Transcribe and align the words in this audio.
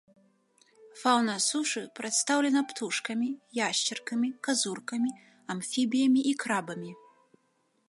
Фаўна 1.01 1.35
сушы 1.47 1.83
прадстаўлена 1.99 2.61
птушкамі, 2.71 3.29
яшчаркамі, 3.67 4.29
казуркамі, 4.49 5.11
амфібіямі 5.55 6.21
і 6.33 6.35
крабамі. 6.45 6.91